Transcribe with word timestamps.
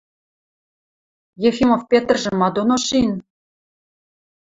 Ефимов 1.47 1.81
Петржӹ 1.89 2.31
ма 2.39 2.47
доно 2.55 2.77
шин? 2.85 3.11